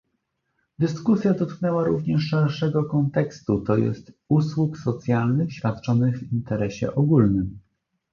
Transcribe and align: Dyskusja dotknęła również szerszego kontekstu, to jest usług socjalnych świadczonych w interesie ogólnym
Dyskusja 0.79 1.33
dotknęła 1.33 1.83
również 1.83 2.23
szerszego 2.29 2.83
kontekstu, 2.83 3.61
to 3.61 3.77
jest 3.77 4.11
usług 4.27 4.77
socjalnych 4.77 5.53
świadczonych 5.53 6.19
w 6.19 6.33
interesie 6.33 6.95
ogólnym 6.95 7.59